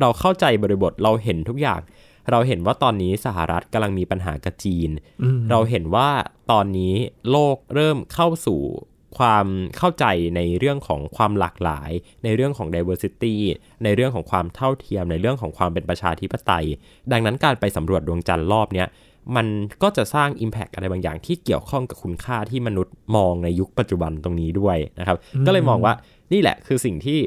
[0.00, 1.80] เราเข้าใจบริบทเราเห็นทุกอย่าง
[2.30, 4.90] เราเห็นว่าตอนนี้สหรัฐกำลังมีปัญหากับจีน
[5.50, 6.08] เราเห็นว่า
[6.52, 6.94] ตอนนี้
[7.30, 8.60] โลกเริ่มเข้าสู่
[9.18, 9.46] ความ
[9.76, 10.04] เข้าใจ
[10.36, 11.90] ในเรื่องของความหลากหลาย
[12.24, 13.34] ในเรื่องของ diversity
[13.84, 16.66] ในเรื่องของความเท่าเทียม ในเรื่องของความเป็นประชาธิปไตย
[17.12, 18.88] ดังนั้นการไปสำรวจดวงจันทร์รอบเนี้ย
[19.36, 19.46] มัน
[19.82, 25.92] ก็จะสร้าง Impact อะไรบางอย่างที่เกี่ยวข้องกับคุณค่าที่มนุษย์มองในยุคปัจจุบันตรงนี้ด้วยนะครับ ก็เลยมองว่า
[26.32, 27.20] นี่แหละคือสิ่งที่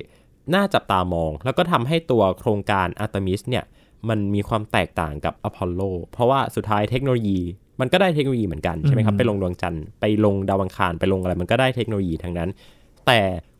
[0.56, 3.64] น่าจับตามอง แล้วก็ทำให้ตัวโครงการอาร์ตมิสเนี่ย
[4.10, 5.82] มันมีความแตกต่างกับอพอลโล
[6.14, 7.40] เพราะว่าสุดท้ายเทคโนโลยี
[7.80, 12.50] มันก็ได้เทคโนโลยีเหมือนกันใช่ไหมครับไปลงดวงจันทร์ไปลงดาวอังคารไปลงอะไรมันก็ได้เทคโนโลยีทั้งนั้น
[13.08, 13.20] แต่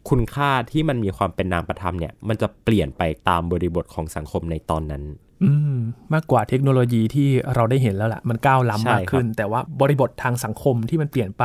[0.10, 5.04] คุณค่าที่มันมีความเป็นนามประธรรมเนี่ย มันจะเปลี่ยนไปตามบริบทของสังคมในตอนนั้น
[5.44, 5.78] อืม
[6.14, 11.44] มากกว่าเทคโนโลยีที่เราได้เห็นแล้วล่ะ มันก้าวใช่ล้ำมากขึ้น แต่ว่าบริบททางสังคมที่มันเปลี่ยนไป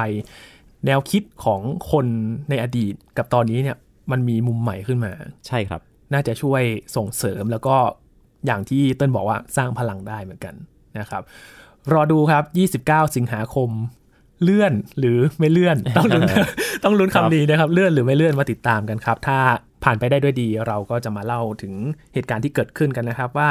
[0.86, 1.60] แนวคิดของ
[1.90, 2.06] คน
[2.48, 3.76] ในอดีตกับตอนนี้เนี่ย
[4.10, 5.12] มันมีมุมใหม่ขึ้นมา
[5.46, 5.80] ใช่ครับ
[6.12, 6.62] น่าจะช่วย
[6.96, 7.76] ส่งเสริมแล้วก็
[8.46, 10.54] อย่างที่เติ้ลบอกว่าสร้างพลังได้เหมือนกัน
[10.98, 11.22] นะครับ
[11.92, 12.44] รอดูครับ
[12.88, 13.70] 29 สิงหาคม
[14.42, 16.22] เลื่อนหรือไม่เลื่อน ต้องลุ้น
[16.84, 19.38] ต้องลุ้นครับคำนี้นะครับ เลื่อนหรือไม่เลื่อนมาติดตามกันครับ ถ้า
[19.84, 21.74] ผ่านไปได้ด้วยดี เราก็จะมาเล่าถึง
[22.14, 23.50] เหตุการณ์ที่เกิดขึ้นกันนะครับ ว่า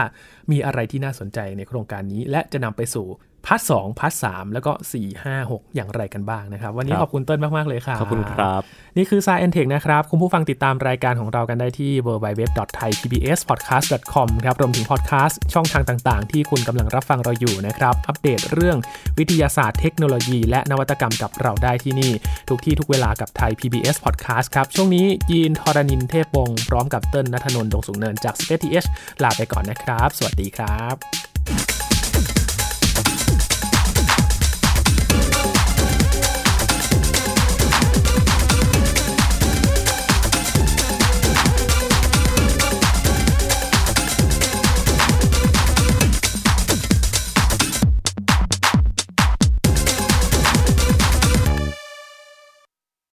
[0.51, 3.07] มีอะไรที่น่าสนใจในโครงการนี้ และจะนำไปสู่
[3.49, 8.61] part สอง part สามแล้วก็4 5 6อย่างไรกันบ้างนะครับ วันนี้ครับขอบคุณเติ้ลมาก ๆ เลยครับขอบคุณครับ
[8.97, 18.77] นี่คือ Sci & Tech นะครับ คุณผู้ฟังติดตามรายการของเรากันได้ที่ www.thaipbspodcast.com ครับรวมถึงพอดแคสต์ช่องทางต่างๆ ที่คุณกำลังรับฟังเราอยู่นะครับ อัปเดตเรื่อง
[19.19, 22.11] วิทยาศาสตร์เทคโนโลยี และนวัตกรรมกับเราได้ที่นี่
[22.49, 28.87] ทุกที่ทุกเวลากับไทย PBS Podcast ครับช่วงนี้ยีนทอรานินเทพวงศ์พร้อมกับเติ้ลณัฐนนท์ดวงสูงเนินจาก Space TH
[29.23, 31.78] ลาไปก่อนนะครับ สวัสดีครับ